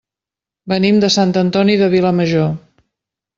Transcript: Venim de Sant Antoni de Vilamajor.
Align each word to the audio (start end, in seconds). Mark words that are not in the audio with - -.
Venim 0.71 0.97
de 1.03 1.09
Sant 1.17 1.33
Antoni 1.41 1.77
de 1.83 1.91
Vilamajor. 1.93 2.49